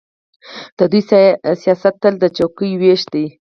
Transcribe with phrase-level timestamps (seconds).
[0.77, 1.01] د دوی
[1.61, 3.25] سیاست تل د څوکۍو وېش دی.